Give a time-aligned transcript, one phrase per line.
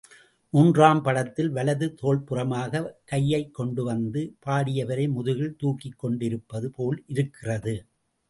[0.53, 7.85] மூன்றாம் படத்தில் வலது தோள்புறமாகக் கையைக் கொண்டு வந்து, பாடியவரை முதுகில் துக்கிக் கொண்டு இருப்பது போல் இருக்கிறது.